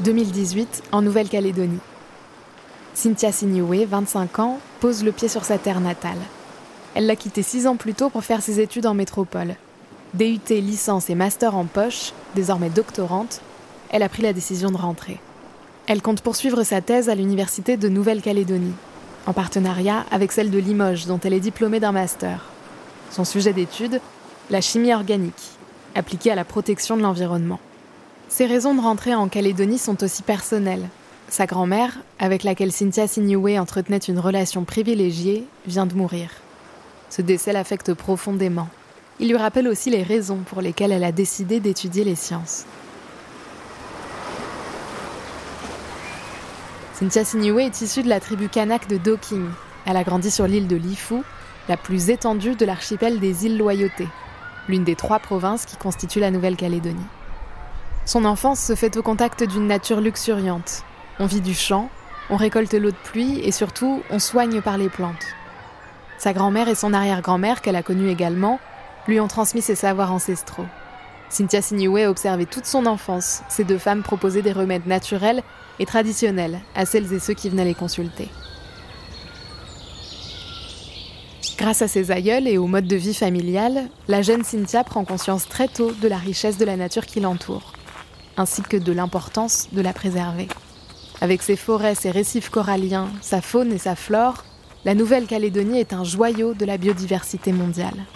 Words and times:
2018, 0.00 0.84
en 0.92 1.02
Nouvelle-Calédonie. 1.02 1.78
Cynthia 2.94 3.32
Signoé, 3.32 3.84
25 3.84 4.38
ans, 4.38 4.58
pose 4.80 5.04
le 5.04 5.12
pied 5.12 5.28
sur 5.28 5.44
sa 5.44 5.58
terre 5.58 5.80
natale. 5.80 6.18
Elle 6.94 7.06
l'a 7.06 7.16
quitté 7.16 7.42
six 7.42 7.66
ans 7.66 7.76
plus 7.76 7.92
tôt 7.92 8.08
pour 8.08 8.24
faire 8.24 8.40
ses 8.42 8.60
études 8.60 8.86
en 8.86 8.94
métropole. 8.94 9.56
DUT, 10.14 10.40
licence 10.48 11.10
et 11.10 11.14
master 11.14 11.54
en 11.54 11.66
poche, 11.66 12.12
désormais 12.34 12.70
doctorante, 12.70 13.42
elle 13.90 14.02
a 14.02 14.08
pris 14.08 14.22
la 14.22 14.32
décision 14.32 14.70
de 14.70 14.78
rentrer. 14.78 15.20
Elle 15.86 16.00
compte 16.00 16.22
poursuivre 16.22 16.62
sa 16.62 16.80
thèse 16.80 17.10
à 17.10 17.14
l'Université 17.14 17.76
de 17.76 17.88
Nouvelle-Calédonie, 17.90 18.74
en 19.26 19.34
partenariat 19.34 20.06
avec 20.10 20.32
celle 20.32 20.50
de 20.50 20.58
Limoges, 20.58 21.06
dont 21.06 21.20
elle 21.22 21.34
est 21.34 21.40
diplômée 21.40 21.80
d'un 21.80 21.92
master. 21.92 22.46
Son 23.10 23.24
sujet 23.24 23.52
d'étude, 23.52 24.00
la 24.48 24.62
chimie 24.62 24.94
organique, 24.94 25.50
appliquée 25.94 26.30
à 26.30 26.36
la 26.36 26.44
protection 26.44 26.96
de 26.96 27.02
l'environnement. 27.02 27.60
Ses 28.30 28.46
raisons 28.46 28.74
de 28.74 28.80
rentrer 28.80 29.12
en 29.12 29.28
Calédonie 29.28 29.76
sont 29.76 30.04
aussi 30.04 30.22
personnelles. 30.22 30.88
Sa 31.28 31.46
grand-mère, 31.46 31.98
avec 32.20 32.44
laquelle 32.44 32.70
Cynthia 32.70 33.08
Signoé 33.08 33.58
entretenait 33.58 33.98
une 33.98 34.20
relation 34.20 34.62
privilégiée, 34.64 35.44
vient 35.66 35.84
de 35.84 35.96
mourir. 35.96 36.30
Ce 37.10 37.22
décès 37.22 37.52
l'affecte 37.52 37.92
profondément. 37.92 38.68
Il 39.18 39.30
lui 39.30 39.36
rappelle 39.36 39.66
aussi 39.66 39.90
les 39.90 40.04
raisons 40.04 40.38
pour 40.46 40.62
lesquelles 40.62 40.92
elle 40.92 41.02
a 41.02 41.10
décidé 41.10 41.58
d'étudier 41.58 42.04
les 42.04 42.14
sciences. 42.14 42.66
Cynthia 46.94 47.24
Signoé 47.24 47.64
est 47.64 47.82
issue 47.82 48.04
de 48.04 48.08
la 48.08 48.20
tribu 48.20 48.48
kanak 48.48 48.86
de 48.86 48.96
Doking. 48.96 49.48
Elle 49.86 49.96
a 49.96 50.04
grandi 50.04 50.30
sur 50.30 50.46
l'île 50.46 50.68
de 50.68 50.76
Lifu, 50.76 51.16
la 51.68 51.76
plus 51.76 52.10
étendue 52.10 52.54
de 52.54 52.64
l'archipel 52.64 53.18
des 53.18 53.46
îles 53.46 53.58
Loyauté, 53.58 54.06
l'une 54.68 54.84
des 54.84 54.94
trois 54.94 55.18
provinces 55.18 55.66
qui 55.66 55.76
constituent 55.76 56.20
la 56.20 56.30
Nouvelle-Calédonie. 56.30 57.06
Son 58.06 58.24
enfance 58.24 58.60
se 58.60 58.74
fait 58.74 58.96
au 58.96 59.02
contact 59.02 59.44
d'une 59.44 59.66
nature 59.66 60.00
luxuriante. 60.00 60.84
On 61.18 61.26
vit 61.26 61.40
du 61.40 61.54
champ, 61.54 61.90
on 62.28 62.36
récolte 62.36 62.72
l'eau 62.74 62.90
de 62.90 62.96
pluie 62.96 63.40
et 63.40 63.52
surtout 63.52 64.02
on 64.10 64.18
soigne 64.18 64.60
par 64.62 64.78
les 64.78 64.88
plantes. 64.88 65.34
Sa 66.18 66.32
grand-mère 66.32 66.68
et 66.68 66.74
son 66.74 66.92
arrière-grand-mère, 66.92 67.60
qu'elle 67.60 67.76
a 67.76 67.82
connue 67.82 68.08
également, 68.08 68.58
lui 69.06 69.20
ont 69.20 69.28
transmis 69.28 69.62
ses 69.62 69.74
savoirs 69.74 70.12
ancestraux. 70.12 70.66
Cynthia 71.28 71.62
Signoé 71.62 72.04
a 72.04 72.10
observé 72.10 72.46
toute 72.46 72.66
son 72.66 72.86
enfance 72.86 73.42
ces 73.48 73.64
deux 73.64 73.78
femmes 73.78 74.02
proposer 74.02 74.42
des 74.42 74.52
remèdes 74.52 74.86
naturels 74.86 75.42
et 75.78 75.86
traditionnels 75.86 76.60
à 76.74 76.86
celles 76.86 77.12
et 77.12 77.20
ceux 77.20 77.34
qui 77.34 77.48
venaient 77.48 77.64
les 77.64 77.74
consulter. 77.74 78.28
Grâce 81.56 81.82
à 81.82 81.88
ses 81.88 82.10
aïeuls 82.10 82.48
et 82.48 82.58
au 82.58 82.66
mode 82.66 82.86
de 82.86 82.96
vie 82.96 83.14
familial, 83.14 83.88
la 84.08 84.22
jeune 84.22 84.44
Cynthia 84.44 84.82
prend 84.82 85.04
conscience 85.04 85.48
très 85.48 85.68
tôt 85.68 85.92
de 85.92 86.08
la 86.08 86.16
richesse 86.16 86.58
de 86.58 86.64
la 86.64 86.76
nature 86.76 87.06
qui 87.06 87.20
l'entoure 87.20 87.72
ainsi 88.36 88.62
que 88.62 88.76
de 88.76 88.92
l'importance 88.92 89.68
de 89.72 89.80
la 89.80 89.92
préserver. 89.92 90.48
Avec 91.20 91.42
ses 91.42 91.56
forêts, 91.56 91.94
ses 91.94 92.10
récifs 92.10 92.48
coralliens, 92.48 93.08
sa 93.20 93.40
faune 93.40 93.72
et 93.72 93.78
sa 93.78 93.94
flore, 93.94 94.44
la 94.84 94.94
Nouvelle-Calédonie 94.94 95.78
est 95.78 95.92
un 95.92 96.04
joyau 96.04 96.54
de 96.54 96.64
la 96.64 96.78
biodiversité 96.78 97.52
mondiale. 97.52 98.06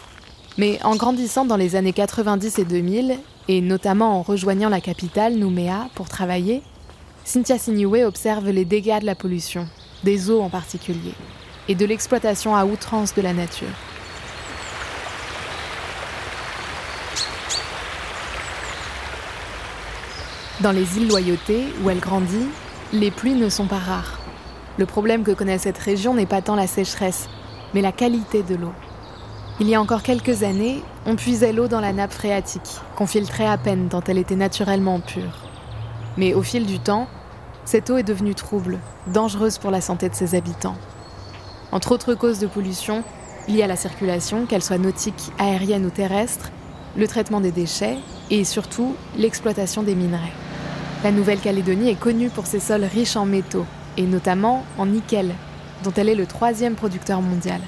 Mais 0.56 0.78
en 0.82 0.96
grandissant 0.96 1.44
dans 1.44 1.56
les 1.56 1.76
années 1.76 1.92
90 1.92 2.58
et 2.58 2.64
2000, 2.64 3.18
et 3.48 3.60
notamment 3.60 4.18
en 4.18 4.22
rejoignant 4.22 4.70
la 4.70 4.80
capitale, 4.80 5.34
Nouméa, 5.34 5.88
pour 5.94 6.08
travailler, 6.08 6.62
Cynthia 7.24 7.58
Signoé 7.58 8.04
observe 8.04 8.48
les 8.50 8.64
dégâts 8.64 9.00
de 9.00 9.06
la 9.06 9.14
pollution, 9.14 9.68
des 10.04 10.30
eaux 10.30 10.40
en 10.40 10.48
particulier, 10.48 11.12
et 11.68 11.74
de 11.74 11.84
l'exploitation 11.84 12.56
à 12.56 12.64
outrance 12.64 13.14
de 13.14 13.22
la 13.22 13.32
nature. 13.32 13.68
Dans 20.64 20.72
les 20.72 20.96
îles 20.96 21.08
Loyauté, 21.08 21.66
où 21.82 21.90
elle 21.90 22.00
grandit, 22.00 22.48
les 22.94 23.10
pluies 23.10 23.34
ne 23.34 23.50
sont 23.50 23.66
pas 23.66 23.76
rares. 23.76 24.18
Le 24.78 24.86
problème 24.86 25.22
que 25.22 25.32
connaît 25.32 25.58
cette 25.58 25.76
région 25.76 26.14
n'est 26.14 26.24
pas 26.24 26.40
tant 26.40 26.54
la 26.54 26.66
sécheresse, 26.66 27.28
mais 27.74 27.82
la 27.82 27.92
qualité 27.92 28.42
de 28.42 28.54
l'eau. 28.54 28.72
Il 29.60 29.68
y 29.68 29.74
a 29.74 29.80
encore 29.82 30.02
quelques 30.02 30.42
années, 30.42 30.82
on 31.04 31.16
puisait 31.16 31.52
l'eau 31.52 31.68
dans 31.68 31.82
la 31.82 31.92
nappe 31.92 32.14
phréatique, 32.14 32.80
qu'on 32.96 33.06
filtrait 33.06 33.46
à 33.46 33.58
peine 33.58 33.90
tant 33.90 34.00
elle 34.08 34.16
était 34.16 34.36
naturellement 34.36 35.00
pure. 35.00 35.50
Mais 36.16 36.32
au 36.32 36.40
fil 36.40 36.64
du 36.64 36.78
temps, 36.78 37.08
cette 37.66 37.90
eau 37.90 37.98
est 37.98 38.02
devenue 38.02 38.34
trouble, 38.34 38.78
dangereuse 39.06 39.58
pour 39.58 39.70
la 39.70 39.82
santé 39.82 40.08
de 40.08 40.14
ses 40.14 40.34
habitants. 40.34 40.78
Entre 41.72 41.92
autres 41.92 42.14
causes 42.14 42.38
de 42.38 42.46
pollution, 42.46 43.04
il 43.48 43.56
y 43.56 43.62
a 43.62 43.66
la 43.66 43.76
circulation, 43.76 44.46
qu'elle 44.46 44.62
soit 44.62 44.78
nautique, 44.78 45.30
aérienne 45.38 45.84
ou 45.84 45.90
terrestre, 45.90 46.52
le 46.96 47.06
traitement 47.06 47.42
des 47.42 47.52
déchets 47.52 47.98
et 48.30 48.44
surtout 48.44 48.96
l'exploitation 49.18 49.82
des 49.82 49.94
minerais. 49.94 50.32
La 51.04 51.12
Nouvelle-Calédonie 51.12 51.90
est 51.90 52.00
connue 52.00 52.30
pour 52.30 52.46
ses 52.46 52.60
sols 52.60 52.84
riches 52.84 53.16
en 53.16 53.26
métaux, 53.26 53.66
et 53.98 54.04
notamment 54.04 54.64
en 54.78 54.86
nickel, 54.86 55.34
dont 55.82 55.92
elle 55.94 56.08
est 56.08 56.14
le 56.14 56.24
troisième 56.24 56.76
producteur 56.76 57.20
mondial. 57.20 57.60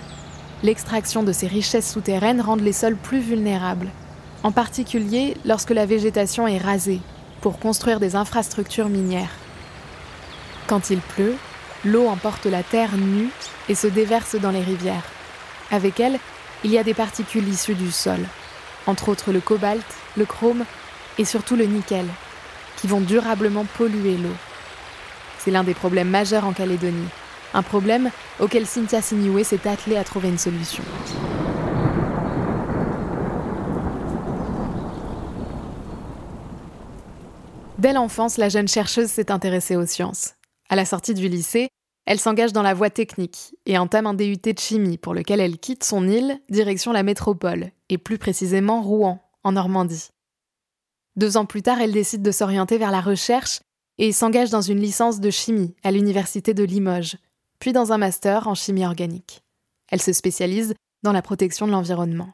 L'extraction 0.63 1.23
de 1.23 1.33
ces 1.33 1.47
richesses 1.47 1.93
souterraines 1.93 2.41
rend 2.41 2.57
les 2.57 2.73
sols 2.73 2.97
plus 2.97 3.21
vulnérables, 3.21 3.91
en 4.43 4.53
particulier 4.53 5.37
lorsque 5.45 5.73
la 5.73 5.85
végétation 5.85 6.49
est 6.49 6.57
rasée, 6.57 7.03
pour 7.43 7.59
construire 7.59 8.01
des 8.01 8.17
infrastructures 8.17 8.89
minières. 8.89 9.37
Quand 10.67 10.89
il 10.89 11.01
pleut, 11.01 11.35
l'eau 11.85 12.09
emporte 12.09 12.47
la 12.47 12.63
terre 12.63 12.97
nue 12.97 13.29
et 13.69 13.75
se 13.75 13.87
déverse 13.87 14.37
dans 14.37 14.51
les 14.51 14.63
rivières. 14.63 15.05
Avec 15.71 16.01
elle, 16.01 16.19
il 16.65 16.71
y 16.71 16.79
a 16.79 16.85
des 16.85 16.95
particules 16.95 17.47
issues 17.47 17.75
du 17.75 17.93
sol, 17.93 18.21
entre 18.87 19.11
autres 19.11 19.31
le 19.31 19.41
cobalt, 19.41 19.85
le 20.17 20.25
chrome 20.25 20.65
et 21.19 21.27
surtout 21.27 21.55
le 21.55 21.67
nickel, 21.67 22.07
vont 22.87 23.01
durablement 23.01 23.65
polluer 23.77 24.17
l'eau. 24.17 24.35
C'est 25.39 25.51
l'un 25.51 25.65
des 25.65 25.75
problèmes 25.75 26.11
majeurs 26.11 26.45
en 26.45 26.53
Calédonie, 26.53 27.09
un 27.55 27.63
problème 27.63 28.11
auquel 28.41 28.67
Cynthia 28.67 29.01
Signoé 29.01 29.45
s'est 29.45 29.69
attelée 29.69 29.97
à 29.97 30.05
trouver 30.05 30.29
une 30.29 30.39
solution. 30.39 30.83
Dès 37.79 37.93
l'enfance, 37.93 38.39
la 38.39 38.49
jeune 38.49 38.69
chercheuse 38.69 39.09
s'est 39.09 39.31
intéressée 39.31 39.77
aux 39.77 39.87
sciences. 39.87 40.35
À 40.69 40.77
la 40.77 40.85
sortie 40.85 41.15
du 41.15 41.29
lycée, 41.29 41.69
elle 42.07 42.19
s'engage 42.19 42.53
dans 42.53 42.63
la 42.63 42.75
voie 42.75 42.91
technique 42.91 43.55
et 43.67 43.79
entame 43.79 44.07
un 44.07 44.15
DUT 44.15 44.37
de 44.37 44.59
chimie 44.59 44.97
pour 44.99 45.13
lequel 45.13 45.41
elle 45.41 45.59
quitte 45.59 45.85
son 45.85 46.09
île 46.09 46.41
direction 46.49 46.93
la 46.93 47.03
métropole, 47.03 47.71
et 47.89 47.99
plus 47.99 48.19
précisément 48.19 48.81
Rouen, 48.81 49.21
en 49.45 49.53
Normandie. 49.53 50.11
Deux 51.17 51.39
ans 51.39 51.47
plus 51.47 51.63
tard, 51.63 51.81
elle 51.81 51.93
décide 51.93 52.23
de 52.23 52.31
s'orienter 52.31 52.77
vers 52.77 52.91
la 52.91 53.01
recherche 53.01 53.61
et 53.99 54.13
s'engage 54.13 54.51
dans 54.51 54.61
une 54.61 54.81
licence 54.81 55.19
de 55.21 55.31
chimie 55.31 55.75
à 55.83 55.91
l'université 55.91 56.53
de 56.53 56.63
Limoges, 56.63 57.17
puis 57.59 57.73
dans 57.73 57.93
un 57.93 57.99
master 57.99 58.49
en 58.49 58.55
chimie 58.55 58.85
organique. 58.85 59.43
Elle 59.91 60.03
se 60.03 60.13
spécialise 60.13 60.75
dans 61.03 61.13
la 61.13 61.23
protection 61.23 61.67
de 61.67 61.73
l'environnement. 61.73 62.29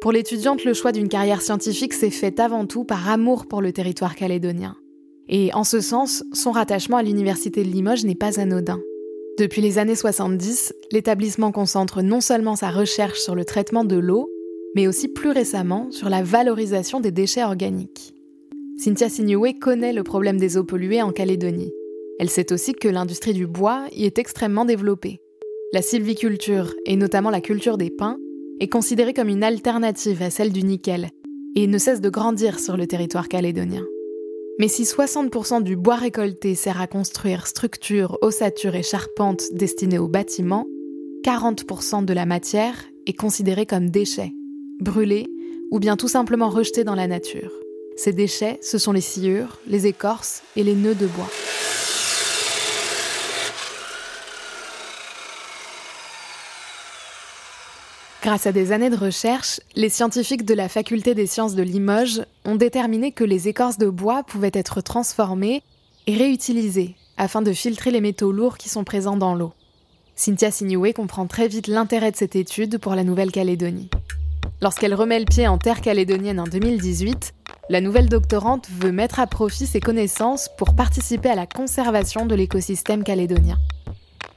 Pour 0.00 0.12
l'étudiante, 0.12 0.64
le 0.64 0.74
choix 0.74 0.92
d'une 0.92 1.08
carrière 1.08 1.42
scientifique 1.42 1.92
s'est 1.92 2.10
fait 2.10 2.40
avant 2.40 2.66
tout 2.66 2.84
par 2.84 3.08
amour 3.08 3.46
pour 3.46 3.62
le 3.62 3.72
territoire 3.72 4.16
calédonien. 4.16 4.76
Et 5.28 5.52
en 5.54 5.64
ce 5.64 5.80
sens, 5.80 6.24
son 6.32 6.52
rattachement 6.52 6.96
à 6.96 7.02
l'université 7.02 7.62
de 7.62 7.68
Limoges 7.68 8.04
n'est 8.04 8.14
pas 8.14 8.40
anodin. 8.40 8.80
Depuis 9.38 9.60
les 9.60 9.78
années 9.78 9.94
70, 9.94 10.72
l'établissement 10.90 11.52
concentre 11.52 12.02
non 12.02 12.20
seulement 12.20 12.56
sa 12.56 12.70
recherche 12.70 13.20
sur 13.20 13.34
le 13.34 13.44
traitement 13.44 13.84
de 13.84 13.96
l'eau, 13.96 14.30
mais 14.74 14.86
aussi 14.86 15.08
plus 15.08 15.30
récemment 15.30 15.90
sur 15.90 16.08
la 16.08 16.22
valorisation 16.22 17.00
des 17.00 17.10
déchets 17.10 17.44
organiques. 17.44 18.14
Cynthia 18.78 19.08
Signoé 19.08 19.58
connaît 19.58 19.92
le 19.92 20.04
problème 20.04 20.38
des 20.38 20.56
eaux 20.56 20.64
polluées 20.64 21.02
en 21.02 21.10
Calédonie. 21.10 21.72
Elle 22.20 22.30
sait 22.30 22.52
aussi 22.52 22.74
que 22.74 22.88
l'industrie 22.88 23.32
du 23.32 23.46
bois 23.46 23.86
y 23.92 24.04
est 24.04 24.18
extrêmement 24.18 24.64
développée. 24.64 25.20
La 25.72 25.82
sylviculture, 25.82 26.74
et 26.86 26.96
notamment 26.96 27.30
la 27.30 27.40
culture 27.40 27.76
des 27.76 27.90
pins, 27.90 28.18
est 28.60 28.68
considérée 28.68 29.14
comme 29.14 29.28
une 29.28 29.44
alternative 29.44 30.22
à 30.22 30.30
celle 30.30 30.52
du 30.52 30.62
nickel, 30.62 31.10
et 31.54 31.66
ne 31.66 31.78
cesse 31.78 32.00
de 32.00 32.08
grandir 32.08 32.60
sur 32.60 32.76
le 32.76 32.86
territoire 32.86 33.28
calédonien. 33.28 33.84
Mais 34.58 34.68
si 34.68 34.84
60% 34.84 35.62
du 35.62 35.76
bois 35.76 35.96
récolté 35.96 36.54
sert 36.54 36.80
à 36.80 36.86
construire 36.86 37.46
structures, 37.46 38.18
ossatures 38.22 38.74
et 38.74 38.82
charpentes 38.82 39.52
destinées 39.52 39.98
aux 39.98 40.08
bâtiments, 40.08 40.66
40% 41.24 42.04
de 42.04 42.12
la 42.12 42.26
matière 42.26 42.76
est 43.06 43.12
considérée 43.12 43.66
comme 43.66 43.90
déchet 43.90 44.32
brûlés 44.80 45.26
ou 45.70 45.78
bien 45.78 45.96
tout 45.96 46.08
simplement 46.08 46.48
rejetés 46.48 46.84
dans 46.84 46.94
la 46.94 47.06
nature. 47.06 47.50
Ces 47.96 48.12
déchets, 48.12 48.58
ce 48.62 48.78
sont 48.78 48.92
les 48.92 49.00
sciures, 49.00 49.58
les 49.66 49.86
écorces 49.86 50.42
et 50.56 50.62
les 50.62 50.74
nœuds 50.74 50.94
de 50.94 51.06
bois. 51.06 51.28
Grâce 58.22 58.46
à 58.46 58.52
des 58.52 58.72
années 58.72 58.90
de 58.90 58.96
recherche, 58.96 59.60
les 59.74 59.88
scientifiques 59.88 60.44
de 60.44 60.54
la 60.54 60.68
faculté 60.68 61.14
des 61.14 61.26
sciences 61.26 61.54
de 61.54 61.62
Limoges 61.62 62.22
ont 62.44 62.56
déterminé 62.56 63.12
que 63.12 63.24
les 63.24 63.48
écorces 63.48 63.78
de 63.78 63.88
bois 63.88 64.22
pouvaient 64.22 64.50
être 64.52 64.80
transformées 64.80 65.62
et 66.06 66.16
réutilisées 66.16 66.96
afin 67.16 67.42
de 67.42 67.52
filtrer 67.52 67.90
les 67.90 68.00
métaux 68.00 68.32
lourds 68.32 68.58
qui 68.58 68.68
sont 68.68 68.84
présents 68.84 69.16
dans 69.16 69.34
l'eau. 69.34 69.52
Cynthia 70.14 70.50
Signoué 70.50 70.92
comprend 70.92 71.26
très 71.26 71.48
vite 71.48 71.68
l'intérêt 71.68 72.10
de 72.10 72.16
cette 72.16 72.36
étude 72.36 72.78
pour 72.78 72.94
la 72.94 73.04
Nouvelle-Calédonie. 73.04 73.88
Lorsqu'elle 74.60 74.94
remet 74.94 75.20
le 75.20 75.24
pied 75.24 75.46
en 75.46 75.56
terre 75.56 75.80
calédonienne 75.80 76.40
en 76.40 76.44
2018, 76.44 77.32
la 77.68 77.80
nouvelle 77.80 78.08
doctorante 78.08 78.66
veut 78.80 78.90
mettre 78.90 79.20
à 79.20 79.28
profit 79.28 79.66
ses 79.66 79.78
connaissances 79.78 80.48
pour 80.58 80.74
participer 80.74 81.30
à 81.30 81.36
la 81.36 81.46
conservation 81.46 82.26
de 82.26 82.34
l'écosystème 82.34 83.04
calédonien. 83.04 83.56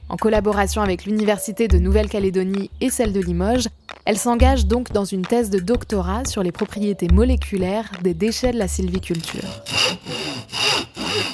En 0.08 0.16
collaboration 0.16 0.80
avec 0.80 1.06
l'Université 1.06 1.66
de 1.66 1.78
Nouvelle-Calédonie 1.78 2.70
et 2.80 2.90
celle 2.90 3.12
de 3.12 3.20
Limoges, 3.20 3.68
elle 4.04 4.18
s'engage 4.18 4.66
donc 4.66 4.92
dans 4.92 5.04
une 5.04 5.22
thèse 5.22 5.50
de 5.50 5.58
doctorat 5.58 6.24
sur 6.24 6.44
les 6.44 6.52
propriétés 6.52 7.08
moléculaires 7.08 7.90
des 8.02 8.14
déchets 8.14 8.52
de 8.52 8.58
la 8.58 8.68
sylviculture. 8.68 9.48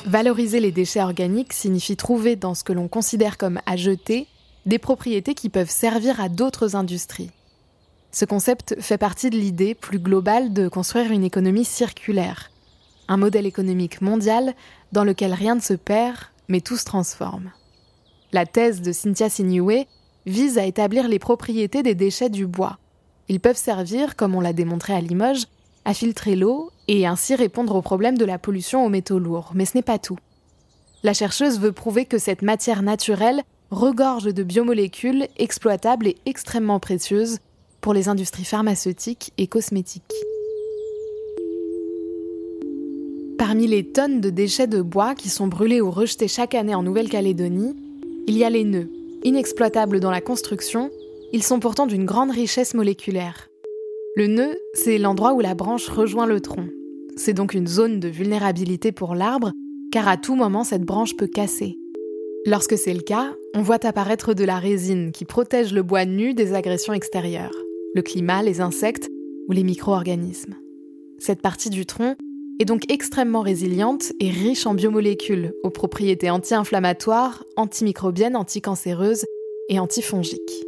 Valoriser 0.07 0.61
les 0.61 0.73
déchets 0.73 1.03
organiques 1.03 1.53
signifie 1.53 1.97
trouver 1.97 2.37
dans 2.37 2.55
ce 2.55 2.65
que 2.65 2.73
l'on 2.73 2.89
considère 2.89 3.37
comme 3.37 3.61
à 3.67 3.77
jeter 3.77 4.27
des 4.65 4.79
propriétés 4.79 5.35
qui 5.35 5.51
peuvent 5.51 5.71
servir 5.71 6.21
à 6.21 6.31
d'autres 6.31 6.75
industries. 6.75 7.31
Ce 8.11 8.25
concept 8.25 8.77
fait 8.81 8.99
partie 8.99 9.31
de 9.31 9.37
l'idée 9.37 9.75
plus 9.75 9.99
globale 9.99 10.53
de 10.53 10.69
construire 10.69 11.13
une 11.13 11.25
économie 11.25 11.65
circulaire, 11.65 12.51
un 13.07 13.19
modèle 13.19 13.47
économique 13.47 14.01
mondial 14.01 14.55
dans 14.93 15.05
lequel 15.05 15.35
rien 15.35 15.55
ne 15.55 15.61
se 15.61 15.75
perd, 15.75 16.17
mais 16.49 16.61
tout 16.61 16.77
se 16.77 16.85
transforme. 16.85 17.53
La 18.33 18.47
thèse 18.47 18.81
de 18.81 18.93
Cynthia 18.93 19.29
Signoué 19.29 19.87
vise 20.27 20.59
à 20.59 20.65
établir 20.65 21.09
les 21.09 21.19
propriétés 21.19 21.83
des 21.83 21.95
déchets 21.95 22.31
du 22.31 22.47
bois. 22.47 22.79
Ils 23.29 23.41
peuvent 23.41 23.57
servir, 23.57 24.17
comme 24.17 24.35
on 24.35 24.41
l'a 24.41 24.53
démontré 24.55 24.95
à 24.95 25.01
Limoges, 25.01 25.47
à 25.85 25.95
filtrer 25.95 26.35
l'eau 26.37 26.71
et 26.87 27.07
ainsi 27.07 27.35
répondre 27.35 27.75
au 27.75 27.83
problème 27.83 28.17
de 28.19 28.25
la 28.25 28.39
pollution 28.39 28.85
aux 28.85 28.91
métaux 28.91 29.19
lourds. 29.19 29.53
Mais 29.55 29.65
ce 29.65 29.77
n'est 29.77 29.83
pas 29.83 29.99
tout. 29.99 30.19
La 31.03 31.15
chercheuse 31.15 31.61
veut 31.61 31.73
prouver 31.73 32.07
que 32.07 32.19
cette 32.19 32.43
matière 32.43 32.83
naturelle 32.83 33.43
regorge 33.71 34.33
de 34.35 34.43
biomolécules 34.43 35.29
exploitables 35.37 36.09
et 36.09 36.17
extrêmement 36.27 36.81
précieuses 36.81 37.39
pour 37.81 37.95
les 37.95 38.09
industries 38.09 38.45
pharmaceutiques 38.45 39.33
et 39.39 39.47
cosmétiques. 39.47 40.03
Parmi 43.39 43.67
les 43.67 43.85
tonnes 43.85 44.21
de 44.21 44.31
déchets 44.31 44.67
de 44.67 44.83
bois 44.83 45.15
qui 45.15 45.29
sont 45.29 45.47
brûlés 45.47 45.81
ou 45.81 45.91
rejetés 45.91 46.29
chaque 46.29 46.55
année 46.55 46.75
en 46.75 46.83
Nouvelle-Calédonie, 46.83 47.77
il 48.27 48.37
y 48.37 48.45
a 48.45 48.51
les 48.51 48.65
nœuds. 48.65 48.91
Inexploitables 49.23 50.01
dans 50.01 50.11
la 50.11 50.21
construction, 50.21 50.91
ils 51.33 51.43
sont 51.43 51.61
pourtant 51.61 51.87
d'une 51.87 52.05
grande 52.05 52.31
richesse 52.31 52.75
moléculaire. 52.75 53.49
Le 54.17 54.27
nœud, 54.27 54.59
c'est 54.75 54.99
l'endroit 54.99 55.35
où 55.35 55.41
la 55.41 55.55
branche 55.55 55.89
rejoint 55.89 56.27
le 56.27 56.41
tronc. 56.41 56.67
C'est 57.17 57.33
donc 57.33 57.55
une 57.55 57.67
zone 57.67 58.01
de 58.01 58.09
vulnérabilité 58.09 58.93
pour 58.93 59.15
l'arbre, 59.15 59.53
car 59.93 60.09
à 60.09 60.17
tout 60.17 60.35
moment 60.35 60.65
cette 60.65 60.85
branche 60.85 61.17
peut 61.17 61.27
casser. 61.27 61.79
Lorsque 62.45 62.77
c'est 62.77 62.95
le 62.95 63.03
cas, 63.03 63.35
on 63.55 63.63
voit 63.63 63.85
apparaître 63.87 64.35
de 64.35 64.45
la 64.45 64.59
résine 64.59 65.13
qui 65.13 65.25
protège 65.25 65.73
le 65.73 65.83
bois 65.83 66.05
nu 66.05 66.35
des 66.35 66.55
agressions 66.55 66.93
extérieures, 66.93 67.55
le 67.95 68.03
climat, 68.03 68.43
les 68.43 68.61
insectes 68.61 69.09
ou 69.49 69.53
les 69.53 69.65
micro-organismes. 69.65 70.55
Cette 71.19 71.41
partie 71.41 71.71
du 71.71 71.87
tronc 71.87 72.17
est 72.61 72.65
donc 72.65 72.91
extrêmement 72.91 73.41
résiliente 73.41 74.13
et 74.21 74.31
riche 74.31 74.67
en 74.67 74.75
biomolécules 74.75 75.53
aux 75.63 75.71
propriétés 75.71 76.31
anti-inflammatoires, 76.31 77.45
antimicrobiennes, 77.57 78.37
anticancéreuses 78.37 79.25
et 79.69 79.79
antifongiques. 79.79 80.65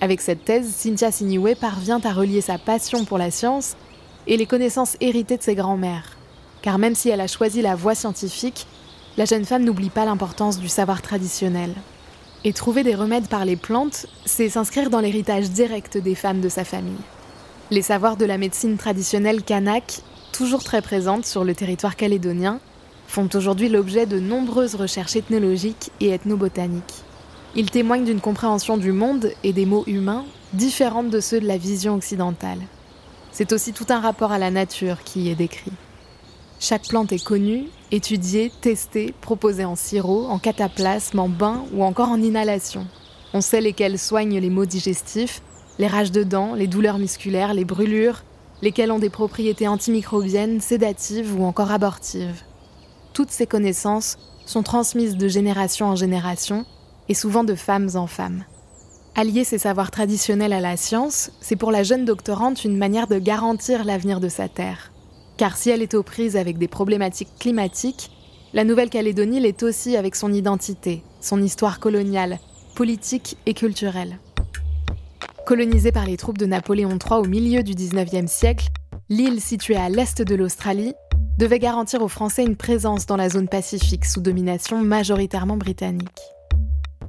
Avec 0.00 0.20
cette 0.20 0.44
thèse, 0.44 0.68
Cynthia 0.68 1.10
Siniwe 1.10 1.54
parvient 1.54 2.00
à 2.02 2.12
relier 2.12 2.40
sa 2.40 2.58
passion 2.58 3.04
pour 3.04 3.18
la 3.18 3.30
science 3.30 3.76
et 4.26 4.36
les 4.36 4.46
connaissances 4.46 4.96
héritées 5.00 5.36
de 5.36 5.42
ses 5.42 5.54
grands-mères. 5.54 6.16
Car 6.60 6.78
même 6.78 6.94
si 6.94 7.08
elle 7.08 7.20
a 7.20 7.26
choisi 7.26 7.62
la 7.62 7.74
voie 7.74 7.94
scientifique, 7.94 8.66
la 9.16 9.24
jeune 9.24 9.44
femme 9.44 9.64
n'oublie 9.64 9.90
pas 9.90 10.04
l'importance 10.04 10.58
du 10.58 10.68
savoir 10.68 11.02
traditionnel. 11.02 11.74
Et 12.44 12.52
trouver 12.52 12.82
des 12.82 12.96
remèdes 12.96 13.28
par 13.28 13.44
les 13.44 13.54
plantes, 13.56 14.06
c'est 14.24 14.48
s'inscrire 14.48 14.90
dans 14.90 15.00
l'héritage 15.00 15.50
direct 15.50 15.96
des 15.96 16.16
femmes 16.16 16.40
de 16.40 16.48
sa 16.48 16.64
famille. 16.64 16.92
Les 17.70 17.82
savoirs 17.82 18.16
de 18.16 18.24
la 18.24 18.36
médecine 18.36 18.76
traditionnelle 18.76 19.42
kanak, 19.42 20.00
toujours 20.32 20.64
très 20.64 20.82
présente 20.82 21.24
sur 21.24 21.44
le 21.44 21.54
territoire 21.54 21.94
calédonien, 21.94 22.58
font 23.06 23.28
aujourd'hui 23.34 23.68
l'objet 23.68 24.06
de 24.06 24.18
nombreuses 24.18 24.74
recherches 24.74 25.14
ethnologiques 25.14 25.90
et 26.00 26.08
ethnobotaniques. 26.08 27.04
Ils 27.54 27.70
témoignent 27.70 28.04
d'une 28.04 28.20
compréhension 28.20 28.76
du 28.76 28.90
monde 28.90 29.30
et 29.44 29.52
des 29.52 29.66
mots 29.66 29.84
humains 29.86 30.24
différente 30.52 31.10
de 31.10 31.20
ceux 31.20 31.40
de 31.40 31.46
la 31.46 31.58
vision 31.58 31.94
occidentale. 31.94 32.60
C'est 33.30 33.52
aussi 33.52 33.72
tout 33.72 33.86
un 33.88 34.00
rapport 34.00 34.32
à 34.32 34.38
la 34.38 34.50
nature 34.50 35.04
qui 35.04 35.22
y 35.22 35.30
est 35.30 35.36
décrit. 35.36 35.72
Chaque 36.58 36.88
plante 36.88 37.12
est 37.12 37.24
connue, 37.24 37.68
étudiée, 37.92 38.50
testée, 38.62 39.14
proposée 39.20 39.66
en 39.66 39.76
sirop, 39.76 40.26
en 40.26 40.38
cataplasme, 40.38 41.18
en 41.18 41.28
bain 41.28 41.64
ou 41.72 41.84
encore 41.84 42.08
en 42.08 42.20
inhalation. 42.20 42.86
On 43.34 43.40
sait 43.40 43.60
lesquelles 43.60 43.98
soignent 43.98 44.40
les 44.40 44.50
maux 44.50 44.64
digestifs, 44.64 45.42
les 45.78 45.86
rages 45.86 46.10
de 46.10 46.22
dents, 46.22 46.54
les 46.54 46.66
douleurs 46.66 46.98
musculaires, 46.98 47.54
les 47.54 47.64
brûlures, 47.64 48.24
lesquelles 48.62 48.92
ont 48.92 48.98
des 48.98 49.10
propriétés 49.10 49.68
antimicrobiennes, 49.68 50.60
sédatives 50.60 51.38
ou 51.38 51.44
encore 51.44 51.70
abortives. 51.70 52.42
Toutes 53.12 53.30
ces 53.30 53.46
connaissances 53.46 54.16
sont 54.46 54.62
transmises 54.62 55.16
de 55.16 55.28
génération 55.28 55.86
en 55.86 55.96
génération 55.96 56.64
et 57.08 57.14
souvent 57.14 57.44
de 57.44 57.54
femmes 57.54 57.90
en 57.94 58.06
femmes. 58.06 58.44
Allier 59.14 59.44
ces 59.44 59.58
savoirs 59.58 59.90
traditionnels 59.90 60.54
à 60.54 60.60
la 60.60 60.78
science, 60.78 61.30
c'est 61.42 61.56
pour 61.56 61.70
la 61.70 61.82
jeune 61.82 62.06
doctorante 62.06 62.64
une 62.64 62.78
manière 62.78 63.06
de 63.06 63.18
garantir 63.18 63.84
l'avenir 63.84 64.20
de 64.20 64.30
sa 64.30 64.48
terre. 64.48 64.91
Car 65.42 65.56
si 65.56 65.70
elle 65.70 65.82
est 65.82 65.94
aux 65.94 66.04
prises 66.04 66.36
avec 66.36 66.56
des 66.56 66.68
problématiques 66.68 67.34
climatiques, 67.40 68.12
la 68.52 68.62
Nouvelle-Calédonie 68.62 69.40
l'est 69.40 69.64
aussi 69.64 69.96
avec 69.96 70.14
son 70.14 70.32
identité, 70.32 71.02
son 71.20 71.42
histoire 71.42 71.80
coloniale, 71.80 72.38
politique 72.76 73.36
et 73.44 73.52
culturelle. 73.52 74.20
Colonisée 75.44 75.90
par 75.90 76.06
les 76.06 76.16
troupes 76.16 76.38
de 76.38 76.46
Napoléon 76.46 76.90
III 76.90 77.18
au 77.18 77.24
milieu 77.24 77.64
du 77.64 77.74
XIXe 77.74 78.30
siècle, 78.30 78.68
l'île 79.08 79.40
située 79.40 79.74
à 79.74 79.88
l'est 79.88 80.22
de 80.22 80.34
l'Australie 80.36 80.94
devait 81.40 81.58
garantir 81.58 82.02
aux 82.02 82.08
Français 82.08 82.44
une 82.44 82.54
présence 82.54 83.06
dans 83.06 83.16
la 83.16 83.28
zone 83.28 83.48
pacifique 83.48 84.04
sous 84.04 84.20
domination 84.20 84.80
majoritairement 84.80 85.56
britannique. 85.56 86.20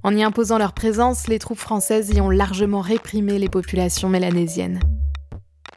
En 0.02 0.18
y 0.18 0.24
imposant 0.24 0.58
leur 0.58 0.74
présence, 0.74 1.28
les 1.28 1.38
troupes 1.38 1.60
françaises 1.60 2.10
y 2.10 2.20
ont 2.20 2.32
largement 2.32 2.82
réprimé 2.82 3.38
les 3.38 3.50
populations 3.50 4.10
mélanésiennes. 4.10 4.80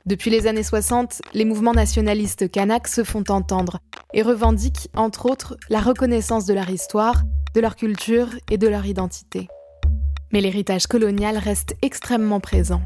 Depuis 0.07 0.31
les 0.31 0.47
années 0.47 0.63
60, 0.63 1.21
les 1.35 1.45
mouvements 1.45 1.73
nationalistes 1.73 2.49
kanaks 2.49 2.87
se 2.87 3.03
font 3.03 3.25
entendre 3.29 3.81
et 4.15 4.23
revendiquent, 4.23 4.89
entre 4.95 5.29
autres, 5.29 5.57
la 5.69 5.81
reconnaissance 5.81 6.47
de 6.47 6.55
leur 6.55 6.71
histoire, 6.71 7.25
de 7.55 7.61
leur 7.61 7.75
culture 7.75 8.29
et 8.49 8.57
de 8.57 8.69
leur 8.69 8.87
identité. 8.87 9.49
Mais 10.33 10.41
l'héritage 10.41 10.87
colonial 10.87 11.39
reste 11.39 11.75
extrêmement 11.83 12.39
présent. 12.39 12.83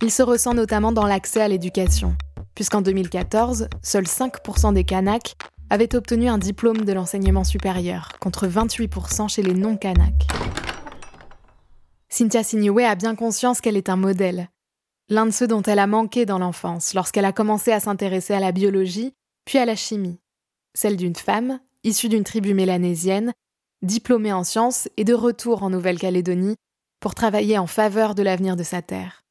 Il 0.00 0.12
se 0.12 0.22
ressent 0.22 0.54
notamment 0.54 0.92
dans 0.92 1.08
l'accès 1.08 1.40
à 1.40 1.48
l'éducation, 1.48 2.14
puisqu'en 2.54 2.82
2014, 2.82 3.66
seuls 3.82 4.04
5% 4.04 4.72
des 4.72 4.84
Kanaks 4.84 5.34
avaient 5.70 5.96
obtenu 5.96 6.28
un 6.28 6.38
diplôme 6.38 6.84
de 6.84 6.92
l'enseignement 6.92 7.42
supérieur, 7.42 8.10
contre 8.20 8.46
28% 8.46 9.28
chez 9.28 9.42
les 9.42 9.54
non-Kanaks. 9.54 10.28
Cynthia 12.08 12.44
Signoué 12.44 12.84
a 12.84 12.94
bien 12.94 13.16
conscience 13.16 13.60
qu'elle 13.60 13.76
est 13.76 13.88
un 13.88 13.96
modèle, 13.96 14.48
l'un 15.10 15.26
de 15.26 15.32
ceux 15.32 15.48
dont 15.48 15.62
elle 15.62 15.80
a 15.80 15.88
manqué 15.88 16.24
dans 16.24 16.38
l'enfance 16.38 16.94
lorsqu'elle 16.94 17.24
a 17.24 17.32
commencé 17.32 17.72
à 17.72 17.80
s'intéresser 17.80 18.32
à 18.32 18.40
la 18.40 18.52
biologie, 18.52 19.12
puis 19.44 19.58
à 19.58 19.66
la 19.66 19.76
chimie, 19.76 20.20
celle 20.72 20.96
d'une 20.96 21.16
femme, 21.16 21.60
issue 21.82 22.08
d'une 22.08 22.24
tribu 22.24 22.54
mélanésienne, 22.54 23.32
diplômée 23.82 24.32
en 24.32 24.44
sciences 24.44 24.88
et 24.96 25.04
de 25.04 25.14
retour 25.14 25.64
en 25.64 25.70
Nouvelle-Calédonie 25.70 26.56
pour 27.00 27.14
travailler 27.14 27.58
en 27.58 27.66
faveur 27.66 28.14
de 28.14 28.22
l'avenir 28.22 28.56
de 28.56 28.62
sa 28.62 28.82
terre. 28.82 29.24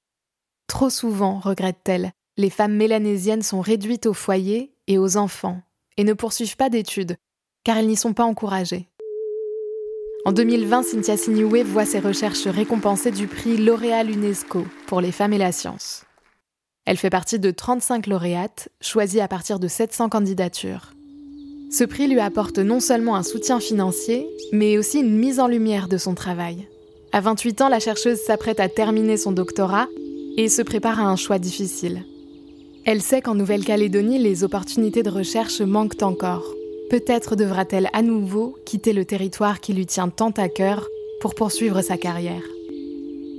Trop 0.68 0.90
souvent, 0.90 1.40
regrette-t-elle, 1.40 2.12
les 2.36 2.50
femmes 2.50 2.76
mélanésiennes 2.76 3.42
sont 3.42 3.62
réduites 3.62 4.06
au 4.06 4.14
foyer 4.14 4.74
et 4.88 4.98
aux 4.98 5.18
enfants, 5.18 5.62
et 5.98 6.04
ne 6.04 6.14
poursuivent 6.14 6.58
pas 6.58 6.70
d'études, 6.70 7.16
car 7.64 7.78
elles 7.78 7.88
n'y 7.88 7.96
sont 7.96 8.14
pas 8.14 8.26
encouragées. 8.26 8.90
En 10.26 10.34
2020, 10.34 10.84
Cynthia 10.84 11.16
Signoué 11.16 11.64
voit 11.64 11.86
ses 11.86 12.00
recherches 12.00 12.48
récompensées 12.48 13.12
du 13.12 13.28
prix 13.28 13.56
L'Oréal 13.56 14.12
UNESCO 14.12 14.66
pour 14.86 15.00
les 15.00 15.14
femmes 15.14 15.32
et 15.32 15.38
la 15.38 15.54
science. 15.54 16.04
Elle 16.86 16.98
fait 16.98 17.10
partie 17.10 17.40
de 17.40 17.52
35 17.52 18.06
lauréates, 18.08 18.68
choisies 18.82 19.22
à 19.22 19.30
partir 19.30 19.60
de 19.60 19.68
700 19.68 20.10
candidatures. 20.10 20.94
Ce 21.72 21.86
prix 21.86 22.08
lui 22.08 22.20
apporte 22.20 22.60
non 22.60 22.82
seulement 22.82 23.16
un 23.16 23.24
soutien 23.24 23.60
financier, 23.62 24.28
mais 24.52 24.78
aussi 24.78 25.00
une 25.00 25.18
mise 25.18 25.40
en 25.40 25.48
lumière 25.48 25.88
de 25.88 25.98
son 25.98 26.16
travail. 26.16 26.68
À 27.14 27.22
28 27.22 27.62
ans, 27.62 27.70
la 27.70 27.80
chercheuse 27.80 28.20
s'apprête 28.20 28.60
à 28.60 28.68
terminer 28.68 29.18
son 29.18 29.32
doctorat 29.32 29.88
et 30.36 30.50
se 30.50 30.62
prépare 30.62 31.00
à 31.00 31.04
un 31.04 31.16
choix 31.16 31.40
difficile. 31.40 32.04
Elle 32.86 33.02
sait 33.02 33.22
qu'en 33.22 33.36
Nouvelle-Calédonie, 33.36 34.20
les 34.20 34.44
opportunités 34.44 35.04
de 35.04 35.10
recherche 35.10 35.62
manquent 35.62 36.02
encore. 36.02 36.44
Peut-être 36.90 37.36
devra-t-elle 37.36 37.90
à 37.94 38.02
nouveau 38.02 38.58
quitter 38.66 38.94
le 38.94 39.06
territoire 39.06 39.60
qui 39.60 39.74
lui 39.74 39.86
tient 39.86 40.10
tant 40.10 40.32
à 40.32 40.50
cœur 40.50 40.88
pour 41.22 41.36
poursuivre 41.36 41.82
sa 41.82 41.98
carrière. 41.98 42.42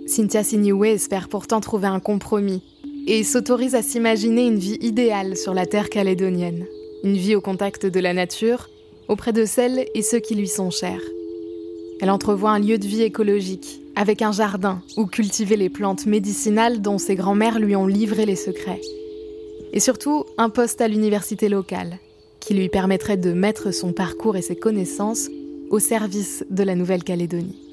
Cynthia 0.06 0.44
Siniwe 0.44 0.84
espère 0.84 1.28
pourtant 1.28 1.60
trouver 1.60 1.88
un 1.88 1.98
compromis 1.98 2.62
et 3.08 3.24
s'autorise 3.24 3.74
à 3.74 3.82
s'imaginer 3.82 4.46
une 4.46 4.58
vie 4.58 4.78
idéale 4.80 5.36
sur 5.36 5.52
la 5.52 5.66
terre 5.66 5.90
calédonienne. 5.90 6.64
Une 7.02 7.16
vie 7.16 7.34
au 7.34 7.40
contact 7.40 7.86
de 7.86 7.98
la 7.98 8.12
nature, 8.12 8.68
auprès 9.08 9.32
de 9.32 9.44
celles 9.44 9.86
et 9.94 10.02
ceux 10.02 10.20
qui 10.20 10.36
lui 10.36 10.48
sont 10.48 10.70
chers. 10.70 11.02
Elle 12.00 12.10
entrevoit 12.10 12.50
un 12.50 12.60
lieu 12.60 12.78
de 12.78 12.86
vie 12.86 13.02
écologique, 13.02 13.80
avec 13.96 14.22
un 14.22 14.32
jardin 14.32 14.80
où 14.96 15.06
cultiver 15.06 15.56
les 15.56 15.70
plantes 15.70 16.06
médicinales 16.06 16.80
dont 16.80 16.98
ses 16.98 17.16
grands-mères 17.16 17.58
lui 17.58 17.74
ont 17.74 17.86
livré 17.86 18.26
les 18.26 18.36
secrets. 18.36 18.80
Et 19.72 19.80
surtout, 19.80 20.24
un 20.38 20.50
poste 20.50 20.80
à 20.80 20.88
l'université 20.88 21.48
locale, 21.48 21.98
qui 22.40 22.54
lui 22.54 22.68
permettrait 22.68 23.16
de 23.16 23.32
mettre 23.32 23.72
son 23.72 23.92
parcours 23.92 24.36
et 24.36 24.42
ses 24.42 24.56
connaissances 24.56 25.28
au 25.70 25.78
service 25.78 26.44
de 26.50 26.62
la 26.62 26.74
Nouvelle-Calédonie. 26.74 27.69